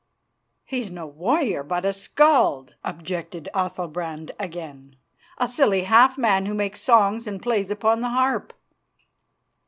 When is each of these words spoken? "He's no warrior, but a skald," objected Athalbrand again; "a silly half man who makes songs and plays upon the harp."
"He's 0.65 0.89
no 0.89 1.05
warrior, 1.05 1.61
but 1.61 1.85
a 1.85 1.93
skald," 1.93 2.73
objected 2.83 3.49
Athalbrand 3.53 4.31
again; 4.39 4.95
"a 5.37 5.47
silly 5.47 5.83
half 5.83 6.17
man 6.17 6.47
who 6.47 6.55
makes 6.55 6.81
songs 6.81 7.27
and 7.27 7.39
plays 7.39 7.69
upon 7.69 8.01
the 8.01 8.09
harp." 8.09 8.51